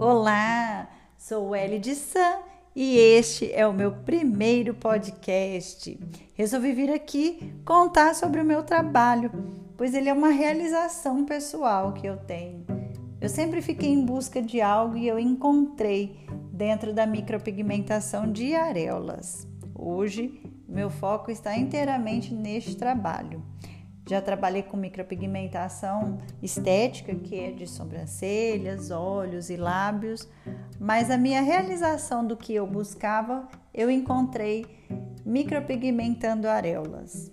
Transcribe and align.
Olá, 0.00 0.88
sou 1.16 1.56
Ellie 1.56 1.80
de 1.80 1.96
Sam 1.96 2.38
e 2.74 2.96
este 2.96 3.52
é 3.52 3.66
o 3.66 3.72
meu 3.72 3.90
primeiro 3.90 4.72
podcast. 4.72 5.98
Resolvi 6.34 6.72
vir 6.72 6.92
aqui 6.92 7.52
contar 7.64 8.14
sobre 8.14 8.40
o 8.40 8.44
meu 8.44 8.62
trabalho, 8.62 9.28
pois 9.76 9.94
ele 9.94 10.08
é 10.08 10.12
uma 10.12 10.28
realização 10.28 11.24
pessoal 11.24 11.94
que 11.94 12.06
eu 12.06 12.16
tenho. 12.16 12.64
Eu 13.20 13.28
sempre 13.28 13.60
fiquei 13.60 13.88
em 13.88 14.04
busca 14.04 14.40
de 14.40 14.60
algo 14.60 14.96
e 14.96 15.08
eu 15.08 15.18
encontrei 15.18 16.24
dentro 16.52 16.94
da 16.94 17.04
micropigmentação 17.04 18.30
de 18.30 18.54
areolas. 18.54 19.48
Hoje, 19.74 20.40
meu 20.68 20.90
foco 20.90 21.28
está 21.28 21.58
inteiramente 21.58 22.32
neste 22.32 22.76
trabalho. 22.76 23.42
Já 24.08 24.22
trabalhei 24.22 24.62
com 24.62 24.78
micropigmentação 24.78 26.16
estética, 26.42 27.14
que 27.14 27.38
é 27.38 27.50
de 27.50 27.66
sobrancelhas, 27.66 28.90
olhos 28.90 29.50
e 29.50 29.56
lábios, 29.56 30.26
mas 30.80 31.10
a 31.10 31.18
minha 31.18 31.42
realização 31.42 32.26
do 32.26 32.34
que 32.34 32.54
eu 32.54 32.66
buscava, 32.66 33.46
eu 33.74 33.90
encontrei 33.90 34.64
micropigmentando 35.26 36.48
areolas. 36.48 37.30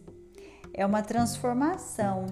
É 0.73 0.85
uma 0.85 1.01
transformação, 1.01 2.25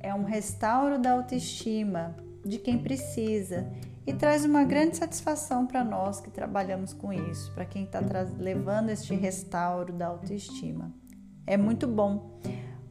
é 0.00 0.14
um 0.14 0.24
restauro 0.24 0.98
da 0.98 1.12
autoestima 1.12 2.16
de 2.42 2.56
quem 2.56 2.78
precisa 2.78 3.70
e 4.06 4.14
traz 4.14 4.46
uma 4.46 4.64
grande 4.64 4.96
satisfação 4.96 5.66
para 5.66 5.84
nós 5.84 6.20
que 6.20 6.30
trabalhamos 6.30 6.94
com 6.94 7.12
isso, 7.12 7.52
para 7.52 7.66
quem 7.66 7.84
está 7.84 8.00
levando 8.38 8.88
este 8.88 9.14
restauro 9.14 9.92
da 9.92 10.06
autoestima. 10.06 10.90
É 11.46 11.58
muito 11.58 11.86
bom 11.86 12.40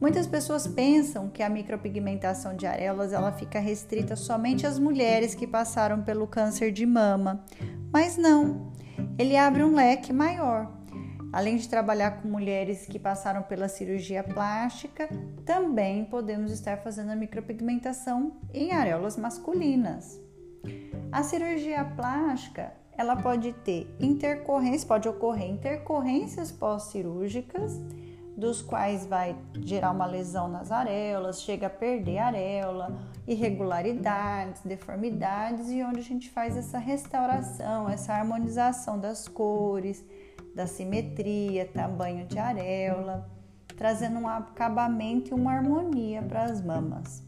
Muitas 0.00 0.26
pessoas 0.26 0.66
pensam 0.66 1.30
que 1.30 1.42
a 1.42 1.48
micropigmentação 1.48 2.56
de 2.56 2.66
areolas 2.66 3.12
ela 3.12 3.32
fica 3.32 3.58
restrita 3.58 4.16
somente 4.16 4.66
às 4.66 4.78
mulheres 4.78 5.34
que 5.34 5.46
passaram 5.46 6.02
pelo 6.02 6.26
câncer 6.26 6.72
de 6.72 6.84
mama, 6.84 7.44
mas 7.92 8.16
não. 8.16 8.72
Ele 9.18 9.36
abre 9.36 9.62
um 9.62 9.74
leque 9.74 10.12
maior. 10.12 10.70
Além 11.32 11.56
de 11.56 11.68
trabalhar 11.68 12.22
com 12.22 12.28
mulheres 12.28 12.86
que 12.86 12.98
passaram 12.98 13.42
pela 13.42 13.66
cirurgia 13.66 14.22
plástica, 14.22 15.08
também 15.44 16.04
podemos 16.04 16.52
estar 16.52 16.78
fazendo 16.78 17.10
a 17.10 17.16
micropigmentação 17.16 18.36
em 18.52 18.70
areolas 18.70 19.16
masculinas. 19.16 20.20
A 21.10 21.22
cirurgia 21.22 21.84
plástica, 21.96 22.72
ela 22.96 23.16
pode 23.16 23.52
ter 23.64 23.92
intercorrências, 23.98 24.84
pode 24.84 25.08
ocorrer 25.08 25.50
intercorrências 25.50 26.52
pós-cirúrgicas 26.52 27.80
dos 28.36 28.60
quais 28.60 29.06
vai 29.06 29.36
gerar 29.60 29.92
uma 29.92 30.06
lesão 30.06 30.48
nas 30.48 30.72
areolas, 30.72 31.42
chega 31.42 31.68
a 31.68 31.70
perder 31.70 32.18
a 32.18 32.26
areola, 32.26 32.98
irregularidades, 33.26 34.62
deformidades 34.62 35.70
e 35.70 35.82
onde 35.82 36.00
a 36.00 36.02
gente 36.02 36.30
faz 36.30 36.56
essa 36.56 36.78
restauração, 36.78 37.88
essa 37.88 38.12
harmonização 38.12 38.98
das 38.98 39.28
cores, 39.28 40.04
da 40.54 40.66
simetria, 40.66 41.66
tamanho 41.66 42.26
de 42.26 42.38
areola, 42.38 43.28
trazendo 43.76 44.18
um 44.18 44.28
acabamento 44.28 45.30
e 45.30 45.34
uma 45.34 45.52
harmonia 45.52 46.22
para 46.22 46.44
as 46.44 46.64
mamas. 46.64 47.22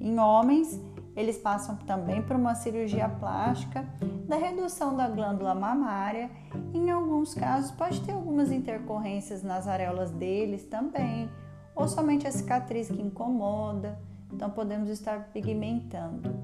Em 0.00 0.18
homens, 0.18 0.80
eles 1.16 1.38
passam 1.38 1.76
também 1.76 2.22
por 2.22 2.36
uma 2.36 2.54
cirurgia 2.54 3.08
plástica 3.08 3.84
da 4.28 4.36
redução 4.36 4.96
da 4.96 5.08
glândula 5.08 5.54
mamária. 5.54 6.30
Em 6.72 6.90
alguns 6.90 7.34
casos, 7.34 7.70
pode 7.72 8.00
ter 8.02 8.12
algumas 8.12 8.50
intercorrências 8.50 9.42
nas 9.42 9.66
areolas 9.66 10.10
deles 10.12 10.64
também, 10.64 11.28
ou 11.74 11.88
somente 11.88 12.26
a 12.26 12.32
cicatriz 12.32 12.88
que 12.88 13.00
incomoda. 13.00 13.98
Então, 14.32 14.50
podemos 14.50 14.88
estar 14.88 15.30
pigmentando. 15.32 16.38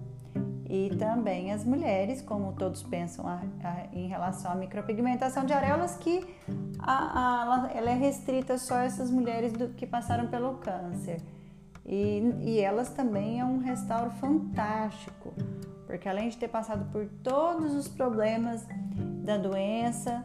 E 0.68 0.90
também 0.96 1.52
as 1.52 1.64
mulheres, 1.64 2.20
como 2.20 2.52
todos 2.52 2.82
pensam 2.82 3.24
a, 3.24 3.40
a, 3.62 3.86
em 3.92 4.08
relação 4.08 4.50
à 4.50 4.54
micropigmentação 4.56 5.44
de 5.44 5.52
areolas, 5.52 5.96
que 5.96 6.26
a, 6.80 7.70
ela 7.72 7.90
é 7.90 7.94
restrita 7.94 8.58
só 8.58 8.74
a 8.74 8.84
essas 8.84 9.08
mulheres 9.08 9.52
do, 9.52 9.68
que 9.68 9.86
passaram 9.86 10.26
pelo 10.26 10.54
câncer. 10.54 11.22
E, 11.86 12.34
e 12.40 12.60
elas 12.60 12.90
também 12.90 13.38
é 13.38 13.44
um 13.44 13.58
restauro 13.58 14.10
fantástico, 14.12 15.32
porque 15.86 16.08
além 16.08 16.28
de 16.28 16.36
ter 16.36 16.48
passado 16.48 16.90
por 16.90 17.06
todos 17.22 17.74
os 17.74 17.86
problemas 17.86 18.66
da 19.24 19.36
doença, 19.38 20.24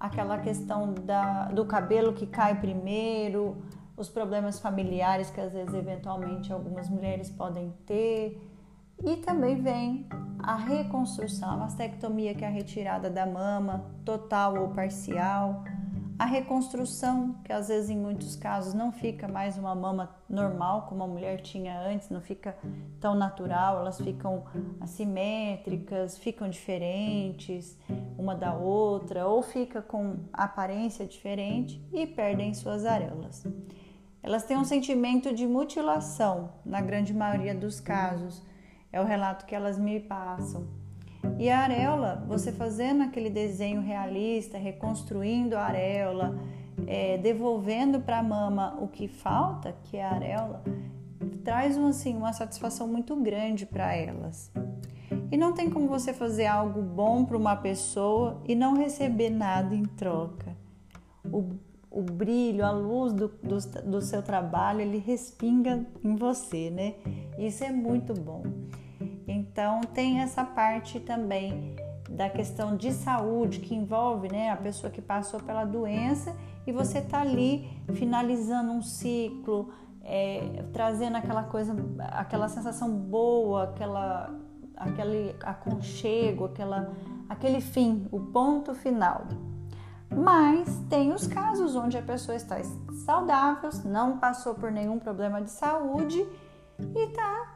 aquela 0.00 0.38
questão 0.38 0.92
da, 0.92 1.44
do 1.46 1.64
cabelo 1.64 2.12
que 2.12 2.26
cai 2.26 2.60
primeiro, 2.60 3.56
os 3.96 4.08
problemas 4.08 4.58
familiares 4.58 5.30
que 5.30 5.40
às 5.40 5.52
vezes 5.52 5.72
eventualmente 5.74 6.52
algumas 6.52 6.88
mulheres 6.88 7.30
podem 7.30 7.72
ter, 7.86 8.42
e 9.04 9.16
também 9.18 9.62
vem 9.62 10.06
a 10.38 10.56
reconstrução, 10.56 11.50
a 11.50 11.56
mastectomia, 11.56 12.34
que 12.34 12.44
é 12.44 12.48
a 12.48 12.50
retirada 12.50 13.10
da 13.10 13.26
mama, 13.26 13.84
total 14.04 14.58
ou 14.58 14.68
parcial 14.68 15.62
a 16.18 16.24
reconstrução, 16.24 17.34
que 17.44 17.52
às 17.52 17.68
vezes 17.68 17.90
em 17.90 17.96
muitos 17.96 18.36
casos 18.36 18.72
não 18.72 18.90
fica 18.90 19.28
mais 19.28 19.58
uma 19.58 19.74
mama 19.74 20.16
normal 20.28 20.86
como 20.88 21.02
a 21.02 21.06
mulher 21.06 21.42
tinha 21.42 21.78
antes, 21.78 22.08
não 22.08 22.22
fica 22.22 22.56
tão 23.00 23.14
natural, 23.14 23.78
elas 23.80 24.00
ficam 24.00 24.44
assimétricas, 24.80 26.16
ficam 26.16 26.48
diferentes 26.48 27.78
uma 28.16 28.34
da 28.34 28.54
outra, 28.54 29.26
ou 29.26 29.42
fica 29.42 29.82
com 29.82 30.16
aparência 30.32 31.06
diferente 31.06 31.84
e 31.92 32.06
perdem 32.06 32.54
suas 32.54 32.86
areolas. 32.86 33.46
Elas 34.22 34.44
têm 34.44 34.56
um 34.56 34.64
sentimento 34.64 35.34
de 35.34 35.46
mutilação, 35.46 36.50
na 36.64 36.80
grande 36.80 37.12
maioria 37.12 37.54
dos 37.54 37.78
casos, 37.78 38.42
é 38.90 39.00
o 39.00 39.04
relato 39.04 39.44
que 39.44 39.54
elas 39.54 39.78
me 39.78 40.00
passam 40.00 40.85
e 41.38 41.50
a 41.50 41.60
areola, 41.60 42.24
você 42.26 42.50
fazendo 42.50 43.02
aquele 43.02 43.28
desenho 43.28 43.80
realista, 43.80 44.56
reconstruindo 44.56 45.56
a 45.56 45.62
areola, 45.62 46.38
é, 46.86 47.18
devolvendo 47.18 48.00
para 48.00 48.18
a 48.18 48.22
mama 48.22 48.78
o 48.80 48.88
que 48.88 49.06
falta, 49.06 49.74
que 49.84 49.96
é 49.96 50.04
a 50.04 50.12
areola, 50.12 50.64
traz 51.44 51.76
um, 51.76 51.88
assim, 51.88 52.16
uma 52.16 52.32
satisfação 52.32 52.88
muito 52.88 53.14
grande 53.16 53.66
para 53.66 53.94
elas. 53.94 54.50
E 55.30 55.36
não 55.36 55.52
tem 55.52 55.68
como 55.68 55.88
você 55.88 56.14
fazer 56.14 56.46
algo 56.46 56.80
bom 56.80 57.24
para 57.24 57.36
uma 57.36 57.56
pessoa 57.56 58.40
e 58.46 58.54
não 58.54 58.76
receber 58.76 59.30
nada 59.30 59.74
em 59.74 59.84
troca. 59.84 60.56
O, 61.24 61.50
o 61.90 62.02
brilho, 62.02 62.64
a 62.64 62.70
luz 62.70 63.12
do, 63.12 63.28
do, 63.28 63.58
do 63.84 64.00
seu 64.00 64.22
trabalho, 64.22 64.80
ele 64.80 64.98
respinga 64.98 65.84
em 66.02 66.16
você, 66.16 66.70
né? 66.70 66.94
Isso 67.38 67.64
é 67.64 67.70
muito 67.70 68.14
bom. 68.14 68.42
Então 69.56 69.80
tem 69.80 70.20
essa 70.20 70.44
parte 70.44 71.00
também 71.00 71.74
da 72.10 72.28
questão 72.28 72.76
de 72.76 72.92
saúde 72.92 73.60
que 73.60 73.74
envolve 73.74 74.28
né, 74.30 74.50
a 74.50 74.56
pessoa 74.56 74.90
que 74.92 75.00
passou 75.00 75.40
pela 75.40 75.64
doença 75.64 76.36
e 76.66 76.72
você 76.72 77.00
tá 77.00 77.22
ali 77.22 77.66
finalizando 77.94 78.70
um 78.70 78.82
ciclo, 78.82 79.72
é, 80.04 80.62
trazendo 80.74 81.16
aquela 81.16 81.42
coisa, 81.44 81.74
aquela 82.12 82.50
sensação 82.50 82.90
boa, 82.90 83.64
aquela, 83.64 84.38
aquele 84.76 85.34
aconchego, 85.42 86.44
aquela, 86.44 86.92
aquele 87.26 87.62
fim, 87.62 88.06
o 88.12 88.20
ponto 88.20 88.74
final. 88.74 89.26
Mas 90.14 90.68
tem 90.90 91.14
os 91.14 91.26
casos 91.26 91.74
onde 91.74 91.96
a 91.96 92.02
pessoa 92.02 92.36
está 92.36 92.62
saudável, 93.06 93.70
não 93.86 94.18
passou 94.18 94.54
por 94.54 94.70
nenhum 94.70 94.98
problema 94.98 95.40
de 95.40 95.50
saúde 95.50 96.28
e 96.78 96.98
está 97.08 97.55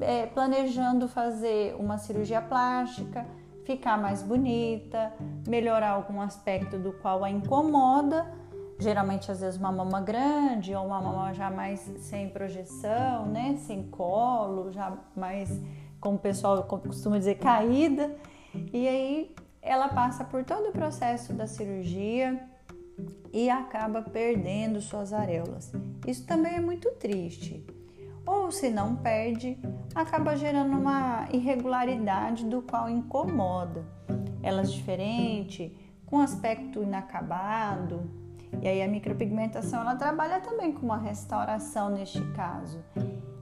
é, 0.00 0.26
planejando 0.26 1.08
fazer 1.08 1.74
uma 1.78 1.98
cirurgia 1.98 2.40
plástica, 2.40 3.26
ficar 3.64 3.98
mais 3.98 4.22
bonita, 4.22 5.12
melhorar 5.46 5.90
algum 5.90 6.20
aspecto 6.20 6.78
do 6.78 6.92
qual 6.92 7.22
a 7.22 7.30
incomoda, 7.30 8.32
geralmente 8.78 9.30
às 9.30 9.40
vezes 9.40 9.58
uma 9.58 9.70
mama 9.70 10.00
grande 10.00 10.74
ou 10.74 10.86
uma 10.86 11.00
mama 11.00 11.32
já 11.34 11.50
mais 11.50 11.80
sem 11.98 12.28
projeção, 12.30 13.26
né, 13.26 13.56
sem 13.58 13.84
colo, 13.90 14.72
já 14.72 14.96
mais 15.14 15.50
como 16.00 16.16
o 16.16 16.18
pessoal 16.18 16.62
costuma 16.64 17.18
dizer 17.18 17.36
caída. 17.36 18.10
E 18.72 18.88
aí 18.88 19.34
ela 19.62 19.88
passa 19.88 20.24
por 20.24 20.44
todo 20.44 20.70
o 20.70 20.72
processo 20.72 21.32
da 21.32 21.46
cirurgia 21.46 22.42
e 23.32 23.48
acaba 23.48 24.02
perdendo 24.02 24.80
suas 24.80 25.12
areolas. 25.12 25.72
Isso 26.06 26.26
também 26.26 26.54
é 26.54 26.60
muito 26.60 26.90
triste 26.92 27.64
ou 28.30 28.52
se 28.52 28.70
não 28.70 28.94
perde, 28.94 29.58
acaba 29.92 30.36
gerando 30.36 30.76
uma 30.76 31.26
irregularidade 31.32 32.44
do 32.44 32.62
qual 32.62 32.88
incomoda. 32.88 33.84
Elas 34.40 34.72
diferente, 34.72 35.76
com 36.06 36.20
aspecto 36.20 36.80
inacabado. 36.80 38.08
E 38.62 38.68
aí 38.68 38.82
a 38.82 38.88
micropigmentação 38.88 39.80
ela 39.80 39.96
trabalha 39.96 40.40
também 40.40 40.72
com 40.72 40.86
uma 40.86 40.96
restauração 40.96 41.90
neste 41.90 42.20
caso. 42.32 42.78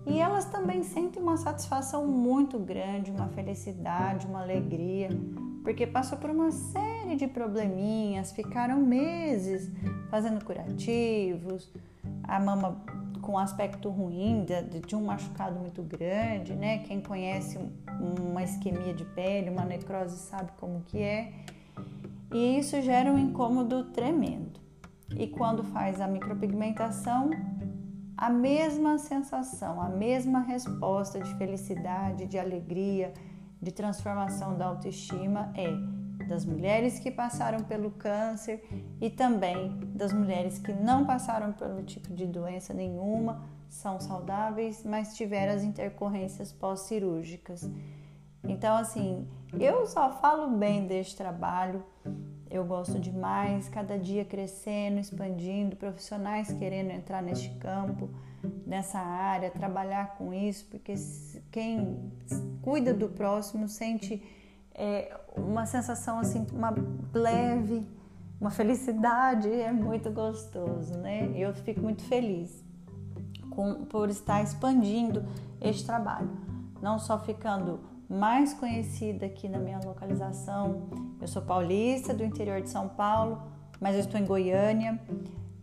E 0.06 0.18
elas 0.18 0.46
também 0.46 0.82
sentem 0.82 1.22
uma 1.22 1.36
satisfação 1.36 2.06
muito 2.06 2.58
grande, 2.58 3.10
uma 3.10 3.28
felicidade, 3.28 4.26
uma 4.26 4.40
alegria, 4.40 5.10
porque 5.62 5.86
passou 5.86 6.16
por 6.16 6.30
uma 6.30 6.50
série 6.50 7.14
de 7.14 7.26
probleminhas, 7.26 8.32
ficaram 8.32 8.80
meses 8.80 9.70
fazendo 10.10 10.42
curativos, 10.42 11.70
a 12.22 12.40
mama 12.40 12.82
com 13.28 13.36
aspecto 13.36 13.90
ruim 13.90 14.46
de, 14.46 14.80
de, 14.80 14.96
um 14.96 15.04
machucado 15.04 15.60
muito 15.60 15.82
grande, 15.82 16.54
né? 16.54 16.78
Quem 16.78 16.98
conhece 16.98 17.58
uma 18.00 18.42
isquemia 18.42 18.94
de 18.94 19.04
pele, 19.04 19.50
uma 19.50 19.66
necrose 19.66 20.16
sabe 20.16 20.50
como 20.56 20.80
que 20.80 20.96
é. 20.96 21.34
E 22.32 22.58
isso 22.58 22.80
gera 22.80 23.12
um 23.12 23.18
incômodo 23.18 23.84
tremendo. 23.84 24.58
E 25.14 25.26
quando 25.26 25.62
faz 25.62 26.00
a 26.00 26.08
micropigmentação, 26.08 27.28
a 28.16 28.30
mesma 28.30 28.96
sensação, 28.96 29.78
a 29.78 29.90
mesma 29.90 30.40
resposta 30.40 31.20
de 31.20 31.34
felicidade, 31.34 32.24
de 32.24 32.38
alegria, 32.38 33.12
de 33.60 33.70
transformação 33.70 34.56
da 34.56 34.64
autoestima 34.64 35.52
é 35.54 35.68
das 36.28 36.44
mulheres 36.44 36.98
que 36.98 37.10
passaram 37.10 37.64
pelo 37.64 37.90
câncer 37.90 38.62
e 39.00 39.08
também 39.08 39.80
das 39.94 40.12
mulheres 40.12 40.58
que 40.58 40.72
não 40.72 41.04
passaram 41.04 41.52
pelo 41.52 41.82
tipo 41.82 42.12
de 42.14 42.26
doença 42.26 42.74
nenhuma, 42.74 43.42
são 43.68 43.98
saudáveis, 43.98 44.84
mas 44.84 45.16
tiveram 45.16 45.54
as 45.54 45.62
intercorrências 45.62 46.52
pós-cirúrgicas. 46.52 47.68
Então, 48.44 48.76
assim, 48.76 49.26
eu 49.58 49.86
só 49.86 50.12
falo 50.20 50.56
bem 50.56 50.86
deste 50.86 51.16
trabalho. 51.16 51.82
Eu 52.50 52.64
gosto 52.64 52.98
demais, 52.98 53.68
cada 53.68 53.98
dia 53.98 54.24
crescendo, 54.24 54.98
expandindo, 54.98 55.76
profissionais 55.76 56.50
querendo 56.52 56.90
entrar 56.90 57.22
neste 57.22 57.50
campo, 57.56 58.08
nessa 58.66 58.98
área, 58.98 59.50
trabalhar 59.50 60.16
com 60.16 60.32
isso, 60.32 60.66
porque 60.70 60.94
quem 61.50 62.10
cuida 62.62 62.94
do 62.94 63.08
próximo 63.08 63.68
sente 63.68 64.22
é, 64.78 65.14
uma 65.36 65.66
sensação 65.66 66.20
assim, 66.20 66.46
uma 66.52 66.72
leve, 67.12 67.84
uma 68.40 68.50
felicidade, 68.50 69.50
é 69.50 69.72
muito 69.72 70.08
gostoso, 70.10 70.96
né? 70.98 71.32
Eu 71.34 71.52
fico 71.52 71.80
muito 71.80 72.02
feliz 72.04 72.64
com, 73.50 73.84
por 73.86 74.08
estar 74.08 74.40
expandindo 74.40 75.26
este 75.60 75.84
trabalho, 75.84 76.30
não 76.80 77.00
só 77.00 77.18
ficando 77.18 77.80
mais 78.08 78.54
conhecida 78.54 79.26
aqui 79.26 79.48
na 79.48 79.58
minha 79.58 79.80
localização. 79.84 80.88
Eu 81.20 81.26
sou 81.26 81.42
paulista 81.42 82.14
do 82.14 82.24
interior 82.24 82.62
de 82.62 82.70
São 82.70 82.88
Paulo, 82.88 83.42
mas 83.80 83.96
eu 83.96 84.00
estou 84.02 84.20
em 84.20 84.24
Goiânia. 84.24 84.98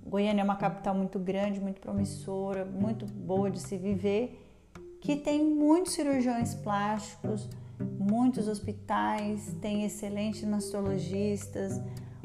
Goiânia 0.06 0.42
é 0.42 0.44
uma 0.44 0.58
capital 0.58 0.94
muito 0.94 1.18
grande, 1.18 1.62
muito 1.62 1.80
promissora, 1.80 2.66
muito 2.66 3.06
boa 3.06 3.50
de 3.50 3.60
se 3.60 3.78
viver, 3.78 4.42
que 5.00 5.16
tem 5.16 5.44
muitos 5.44 5.94
cirurgiões 5.94 6.54
plásticos, 6.54 7.50
muitos 7.80 8.48
hospitais, 8.48 9.56
tem 9.62 9.84
excelentes 9.84 10.44
mastologistas, 10.44 11.82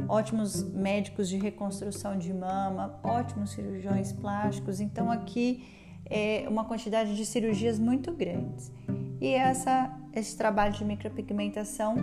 ótimos 0.08 0.62
médicos 0.72 1.28
de 1.28 1.36
reconstrução 1.36 2.18
de 2.18 2.32
mama, 2.32 2.98
ótimos 3.02 3.50
cirurgiões 3.50 4.12
plásticos. 4.12 4.80
Então 4.80 5.10
aqui 5.10 5.64
é 6.06 6.46
uma 6.48 6.64
quantidade 6.64 7.16
de 7.16 7.24
cirurgias 7.24 7.78
muito 7.78 8.12
grandes. 8.12 8.72
E 9.20 9.34
essa, 9.34 9.94
esse 10.12 10.36
trabalho 10.36 10.72
de 10.72 10.84
micropigmentação 10.84 11.96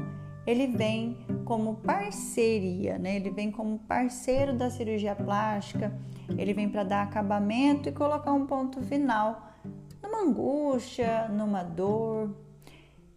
ele 0.47 0.65
vem 0.65 1.17
como 1.43 1.75
parceria, 1.75 2.97
né? 2.97 3.17
Ele 3.17 3.29
vem 3.29 3.51
como 3.51 3.79
parceiro 3.79 4.53
da 4.53 4.69
cirurgia 4.69 5.13
plástica. 5.13 5.91
Ele 6.37 6.53
vem 6.53 6.69
para 6.69 6.85
dar 6.85 7.03
acabamento 7.03 7.89
e 7.89 7.91
colocar 7.91 8.31
um 8.31 8.45
ponto 8.45 8.81
final 8.81 9.51
numa 10.01 10.21
angústia, 10.21 11.27
numa 11.27 11.63
dor, 11.63 12.33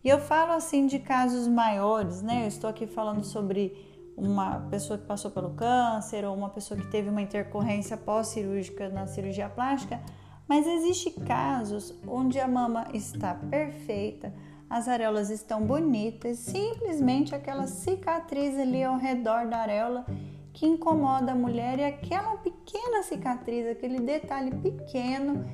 e 0.03 0.09
eu 0.09 0.19
falo 0.19 0.53
assim 0.53 0.87
de 0.87 0.99
casos 0.99 1.47
maiores, 1.47 2.23
né? 2.23 2.45
Eu 2.45 2.49
estou 2.49 2.71
aqui 2.71 2.87
falando 2.87 3.23
sobre 3.25 3.77
uma 4.17 4.61
pessoa 4.71 4.99
que 4.99 5.07
passou 5.07 5.31
pelo 5.31 5.51
câncer 5.51 6.25
ou 6.25 6.35
uma 6.35 6.51
pessoa 6.51 6.79
que 6.79 6.87
teve 6.89 7.09
uma 7.09 7.23
intercorrência 7.23 7.97
pós-cirúrgica 7.97 8.89
na 8.89 9.07
cirurgia 9.07 9.49
plástica, 9.49 10.01
mas 10.49 10.67
existe 10.67 11.11
casos 11.13 11.95
onde 12.07 12.39
a 12.39 12.49
mama 12.49 12.89
está 12.93 13.35
perfeita, 13.35 14.33
as 14.69 14.89
areolas 14.89 15.31
estão 15.31 15.63
bonitas, 15.63 16.39
simplesmente 16.39 17.35
aquela 17.35 17.67
cicatriz 17.67 18.59
ali 18.59 18.83
ao 18.83 18.97
redor 18.97 19.47
da 19.47 19.59
areola 19.59 20.07
que 20.53 20.67
incomoda 20.67 21.33
a 21.33 21.35
mulher 21.35 21.79
e 21.79 21.85
aquela 21.85 22.37
pequena 22.37 23.03
cicatriz, 23.03 23.67
aquele 23.67 24.01
detalhe 24.01 24.51
pequeno 24.57 25.45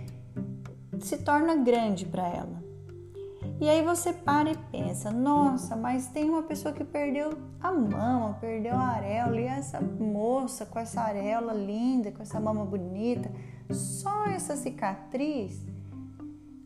se 0.99 1.19
torna 1.19 1.57
grande 1.57 2.07
para 2.07 2.27
ela. 2.29 2.66
E 3.59 3.69
aí 3.71 3.83
você 3.83 4.13
para 4.13 4.51
e 4.51 4.57
pensa: 4.71 5.11
nossa, 5.11 5.75
mas 5.75 6.09
tem 6.09 6.29
uma 6.29 6.43
pessoa 6.43 6.75
que 6.75 6.85
perdeu 6.85 7.39
a 7.61 7.73
mama, 7.73 8.37
perdeu 8.41 8.75
a 8.75 8.89
areola, 8.89 9.41
e 9.41 9.45
essa 9.45 9.81
moça 9.81 10.67
com 10.67 10.79
essa 10.79 11.01
areola 11.01 11.55
linda, 11.55 12.13
com 12.13 12.23
essa 12.23 12.39
mama 12.39 12.67
bonita, 12.67 13.31
só 13.71 14.27
essa 14.27 14.57
cicatriz. 14.57 15.65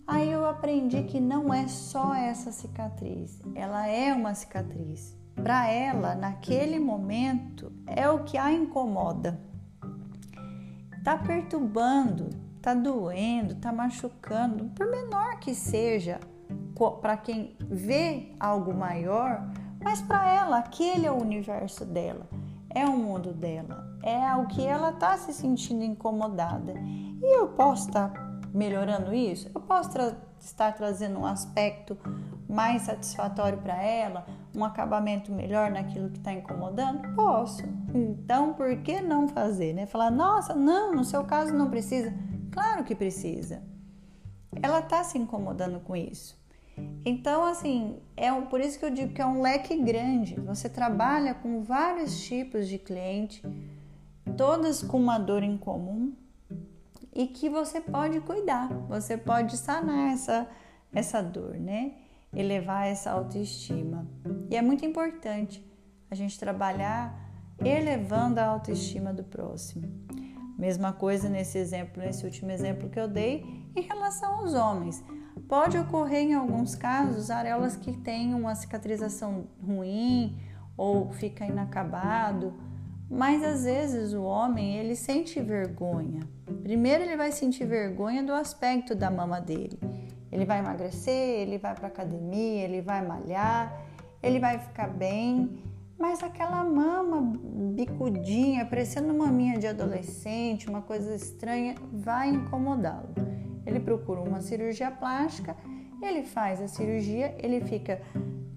Aí 0.04 0.32
eu 0.32 0.44
aprendi 0.44 1.04
que 1.04 1.20
não 1.20 1.54
é 1.54 1.68
só 1.68 2.12
essa 2.12 2.50
cicatriz, 2.50 3.40
ela 3.54 3.86
é 3.86 4.12
uma 4.12 4.34
cicatriz. 4.34 5.16
Para 5.36 5.70
ela, 5.70 6.16
naquele 6.16 6.80
momento, 6.80 7.72
é 7.86 8.10
o 8.10 8.24
que 8.24 8.36
a 8.36 8.52
incomoda. 8.52 9.40
Tá 11.04 11.16
perturbando, 11.16 12.28
tá 12.60 12.74
doendo, 12.74 13.54
tá 13.54 13.72
machucando, 13.72 14.64
por 14.74 14.90
menor 14.90 15.38
que 15.38 15.54
seja, 15.54 16.18
para 16.88 17.16
quem 17.16 17.56
vê 17.60 18.32
algo 18.40 18.72
maior, 18.72 19.46
mas 19.82 20.00
para 20.00 20.32
ela 20.32 20.58
aquele 20.58 21.06
é 21.06 21.10
o 21.10 21.20
universo 21.20 21.84
dela, 21.84 22.26
é 22.70 22.84
o 22.86 22.96
mundo 22.96 23.34
dela, 23.34 23.96
é 24.02 24.34
o 24.36 24.46
que 24.46 24.64
ela 24.64 24.90
está 24.90 25.16
se 25.16 25.32
sentindo 25.32 25.84
incomodada. 25.84 26.72
E 27.22 27.38
eu 27.38 27.48
posso 27.48 27.88
estar 27.88 28.08
tá 28.08 28.40
melhorando 28.52 29.12
isso? 29.14 29.50
Eu 29.54 29.60
posso 29.60 29.90
tra 29.90 30.16
estar 30.38 30.72
trazendo 30.72 31.18
um 31.18 31.26
aspecto 31.26 31.98
mais 32.48 32.82
satisfatório 32.82 33.58
para 33.58 33.80
ela, 33.82 34.26
um 34.56 34.64
acabamento 34.64 35.30
melhor 35.30 35.70
naquilo 35.70 36.08
que 36.08 36.18
está 36.18 36.32
incomodando? 36.32 37.14
Posso. 37.14 37.62
Então, 37.94 38.54
por 38.54 38.74
que 38.78 39.02
não 39.02 39.28
fazer, 39.28 39.74
né? 39.74 39.84
Falar, 39.84 40.10
nossa, 40.10 40.54
não, 40.54 40.94
no 40.94 41.04
seu 41.04 41.24
caso 41.24 41.52
não 41.52 41.68
precisa. 41.68 42.12
Claro 42.50 42.84
que 42.84 42.94
precisa. 42.94 43.62
Ela 44.62 44.80
está 44.80 45.04
se 45.04 45.18
incomodando 45.18 45.78
com 45.80 45.94
isso. 45.94 46.39
Então, 47.04 47.44
assim, 47.44 47.98
é 48.16 48.32
um, 48.32 48.46
por 48.46 48.60
isso 48.60 48.78
que 48.78 48.84
eu 48.84 48.90
digo 48.90 49.12
que 49.14 49.22
é 49.22 49.26
um 49.26 49.40
leque 49.40 49.76
grande. 49.76 50.38
Você 50.40 50.68
trabalha 50.68 51.34
com 51.34 51.62
vários 51.62 52.22
tipos 52.22 52.68
de 52.68 52.78
cliente, 52.78 53.42
todas 54.36 54.82
com 54.82 54.98
uma 54.98 55.18
dor 55.18 55.42
em 55.42 55.56
comum 55.56 56.12
e 57.14 57.26
que 57.26 57.48
você 57.48 57.80
pode 57.80 58.20
cuidar, 58.20 58.68
você 58.88 59.16
pode 59.16 59.56
sanar 59.56 60.12
essa, 60.12 60.48
essa 60.92 61.22
dor, 61.22 61.54
né? 61.54 61.92
Elevar 62.32 62.86
essa 62.86 63.10
autoestima. 63.10 64.06
E 64.48 64.56
é 64.56 64.62
muito 64.62 64.84
importante 64.84 65.64
a 66.10 66.14
gente 66.14 66.38
trabalhar 66.38 67.28
elevando 67.64 68.38
a 68.38 68.46
autoestima 68.46 69.12
do 69.12 69.24
próximo. 69.24 69.88
Mesma 70.58 70.92
coisa 70.92 71.28
nesse 71.28 71.58
exemplo, 71.58 72.02
nesse 72.02 72.24
último 72.24 72.50
exemplo 72.50 72.88
que 72.88 73.00
eu 73.00 73.08
dei 73.08 73.44
em 73.74 73.80
relação 73.80 74.40
aos 74.40 74.54
homens. 74.54 75.02
Pode 75.48 75.76
ocorrer 75.76 76.20
em 76.20 76.34
alguns 76.34 76.74
casos 76.74 77.30
areolas 77.30 77.76
que 77.76 77.92
têm 77.92 78.34
uma 78.34 78.54
cicatrização 78.54 79.46
ruim 79.64 80.38
ou 80.76 81.10
fica 81.10 81.44
inacabado, 81.44 82.54
mas 83.10 83.42
às 83.42 83.64
vezes 83.64 84.12
o 84.12 84.22
homem 84.22 84.76
ele 84.76 84.94
sente 84.94 85.40
vergonha. 85.40 86.20
Primeiro 86.62 87.02
ele 87.02 87.16
vai 87.16 87.32
sentir 87.32 87.64
vergonha 87.64 88.22
do 88.22 88.32
aspecto 88.32 88.94
da 88.94 89.10
mama 89.10 89.40
dele. 89.40 89.78
Ele 90.30 90.44
vai 90.44 90.60
emagrecer, 90.60 91.40
ele 91.40 91.58
vai 91.58 91.74
para 91.74 91.88
academia, 91.88 92.62
ele 92.62 92.80
vai 92.80 93.04
malhar, 93.04 93.84
ele 94.22 94.38
vai 94.38 94.58
ficar 94.58 94.88
bem, 94.88 95.58
mas 95.98 96.22
aquela 96.22 96.64
mama 96.64 97.20
bicudinha, 97.74 98.64
parecendo 98.64 99.12
uma 99.12 99.26
maminha 99.26 99.58
de 99.58 99.66
adolescente, 99.66 100.68
uma 100.68 100.80
coisa 100.80 101.14
estranha, 101.14 101.74
vai 101.92 102.28
incomodá-lo 102.30 103.19
ele 103.70 103.80
procura 103.80 104.20
uma 104.20 104.40
cirurgia 104.40 104.90
plástica, 104.90 105.56
ele 106.02 106.22
faz 106.22 106.60
a 106.60 106.68
cirurgia, 106.68 107.34
ele 107.38 107.60
fica 107.60 108.00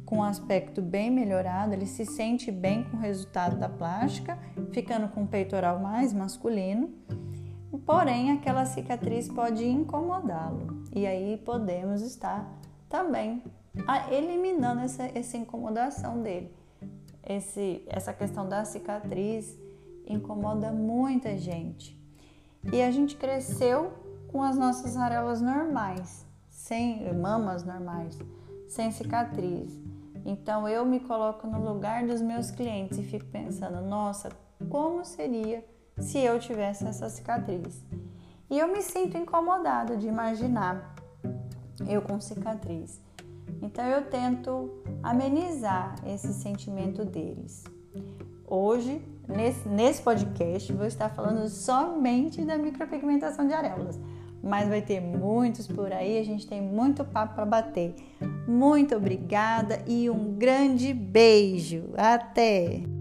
com 0.05 0.17
um 0.17 0.23
aspecto 0.23 0.81
bem 0.81 1.09
melhorado, 1.09 1.73
ele 1.73 1.85
se 1.85 2.05
sente 2.05 2.51
bem 2.51 2.83
com 2.83 2.97
o 2.97 2.99
resultado 2.99 3.57
da 3.57 3.67
plástica, 3.67 4.37
ficando 4.71 5.07
com 5.07 5.23
o 5.23 5.27
peitoral 5.27 5.79
mais 5.79 6.13
masculino. 6.13 6.89
Porém, 7.85 8.31
aquela 8.31 8.65
cicatriz 8.65 9.27
pode 9.27 9.65
incomodá-lo 9.65 10.83
e 10.95 11.07
aí 11.07 11.37
podemos 11.43 12.01
estar 12.01 12.47
também 12.87 13.43
eliminando 14.11 14.81
essa, 14.81 15.09
essa 15.15 15.35
incomodação 15.35 16.21
dele. 16.21 16.53
Esse, 17.27 17.83
essa 17.87 18.13
questão 18.13 18.47
da 18.47 18.63
cicatriz 18.65 19.57
incomoda 20.05 20.71
muita 20.71 21.37
gente. 21.37 21.99
E 22.71 22.81
a 22.81 22.91
gente 22.91 23.15
cresceu 23.15 23.91
com 24.33 24.41
as 24.41 24.57
nossas 24.57 24.97
areolas 24.97 25.39
normais, 25.41 26.25
sem 26.49 27.13
mamas 27.13 27.63
normais, 27.63 28.17
sem 28.67 28.91
cicatriz. 28.91 29.79
Então 30.25 30.67
eu 30.67 30.83
me 30.83 30.99
coloco 30.99 31.45
no 31.45 31.63
lugar 31.63 32.07
dos 32.07 32.19
meus 32.19 32.49
clientes 32.49 32.97
e 32.97 33.03
fico 33.03 33.25
pensando, 33.27 33.79
nossa, 33.81 34.31
como 34.69 35.05
seria 35.05 35.63
se 35.99 36.17
eu 36.17 36.39
tivesse 36.39 36.83
essa 36.83 37.07
cicatriz? 37.09 37.79
E 38.49 38.57
eu 38.57 38.67
me 38.67 38.81
sinto 38.81 39.15
incomodada 39.17 39.95
de 39.95 40.07
imaginar 40.07 40.95
eu 41.87 42.01
com 42.01 42.19
cicatriz. 42.19 42.99
Então 43.61 43.85
eu 43.85 44.09
tento 44.09 44.81
amenizar 45.03 45.95
esse 46.07 46.33
sentimento 46.33 47.05
deles. 47.05 47.63
Hoje, 48.47 48.99
nesse, 49.27 49.67
nesse 49.69 50.01
podcast, 50.01 50.73
vou 50.73 50.87
estar 50.87 51.09
falando 51.09 51.47
somente 51.49 52.43
da 52.43 52.57
micropigmentação 52.57 53.47
de 53.47 53.53
areolas, 53.53 53.99
mas 54.43 54.67
vai 54.67 54.81
ter 54.81 54.99
muitos 54.99 55.65
por 55.65 55.91
aí, 55.93 56.19
a 56.19 56.23
gente 56.23 56.45
tem 56.45 56.61
muito 56.61 57.05
papo 57.05 57.35
para 57.35 57.45
bater. 57.45 57.95
Muito 58.45 58.93
obrigada 58.93 59.81
e 59.87 60.09
um 60.09 60.33
grande 60.33 60.93
beijo. 60.93 61.85
Até! 61.95 62.92